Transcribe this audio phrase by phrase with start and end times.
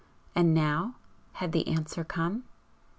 [0.33, 0.95] And now
[1.33, 2.41] had the answer come?